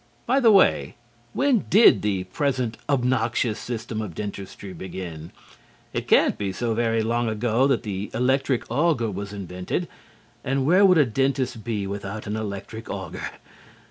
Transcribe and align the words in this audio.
(By 0.25 0.39
the 0.39 0.51
way, 0.51 0.95
when 1.33 1.67
did 1.69 2.01
the 2.01 2.23
present 2.23 2.75
obnoxious 2.89 3.59
system 3.59 4.01
of 4.01 4.15
dentistry 4.15 4.73
begin? 4.73 5.31
It 5.93 6.07
can't 6.07 6.39
be 6.39 6.51
so 6.51 6.73
very 6.73 7.03
long 7.03 7.29
ago 7.29 7.67
that 7.67 7.83
the 7.83 8.09
electric 8.11 8.63
auger 8.71 9.11
was 9.11 9.31
invented, 9.31 9.87
and 10.43 10.65
where 10.65 10.87
would 10.87 10.97
a 10.97 11.05
dentist 11.05 11.63
be 11.63 11.85
without 11.85 12.25
an 12.25 12.35
electric 12.35 12.89
auger? 12.89 13.29